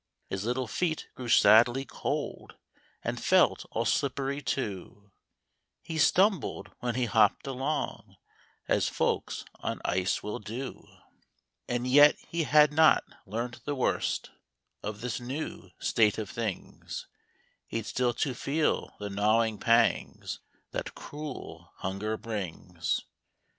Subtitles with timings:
[0.31, 2.55] His little feet grew sadly cold,
[3.03, 5.11] And felt all slippery too;
[5.83, 8.15] He stumbled when he hopped along
[8.67, 10.55] As folks on ice will do.
[10.55, 11.75] THE ROBINS CHRISTMAS EVE.
[11.75, 14.31] And yet he had not learnt the worst
[14.81, 17.05] Of this new state of things;
[17.67, 20.39] He'd still to feel the gnawing pangs
[20.71, 23.01] That cruel hunger brings.